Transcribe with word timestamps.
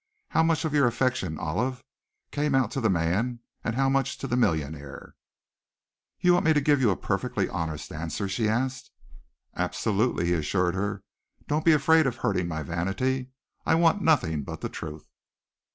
How 0.29 0.41
much 0.41 0.65
of 0.65 0.73
your 0.73 0.87
affection, 0.87 1.37
Olive, 1.37 1.83
came 2.31 2.55
out 2.55 2.71
to 2.71 2.81
the 2.81 2.89
man, 2.89 3.39
and 3.63 3.75
how 3.75 3.87
much 3.87 4.17
to 4.17 4.25
the 4.27 4.35
millionaire?" 4.35 5.13
"You 6.19 6.33
want 6.33 6.45
me 6.45 6.53
to 6.53 6.59
give 6.59 6.81
you 6.81 6.89
a 6.89 6.97
perfectly 6.97 7.47
honest 7.47 7.91
answer?" 7.91 8.27
she 8.27 8.49
asked. 8.49 8.89
"Absolutely," 9.55 10.25
he 10.25 10.33
assured 10.33 10.73
her. 10.73 11.03
"Don't 11.47 11.65
be 11.65 11.73
afraid 11.73 12.07
of 12.07 12.15
hurting 12.15 12.47
my 12.47 12.63
vanity. 12.63 13.29
I 13.63 13.75
want 13.75 14.01
nothing 14.01 14.41
but 14.41 14.61
the 14.61 14.69
truth." 14.69 15.07